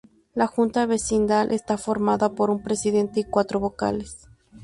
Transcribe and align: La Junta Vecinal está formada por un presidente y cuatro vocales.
La 0.33 0.47
Junta 0.47 0.87
Vecinal 0.87 1.51
está 1.51 1.77
formada 1.77 2.29
por 2.33 2.49
un 2.49 2.63
presidente 2.63 3.19
y 3.19 3.23
cuatro 3.23 3.59
vocales. 3.59 4.25